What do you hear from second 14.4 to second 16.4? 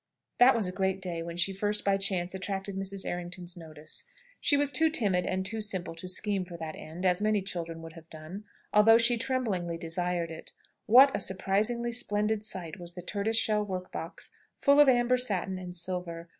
full of amber satin and silver!